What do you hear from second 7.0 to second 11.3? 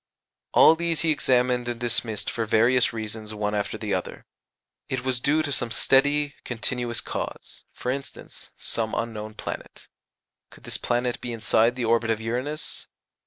cause for instance, some unknown planet. Could this planet